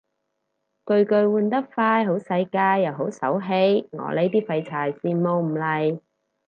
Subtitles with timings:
[0.83, 5.99] 巨巨換得快好世界又好手氣，我呢啲廢柴羨慕唔嚟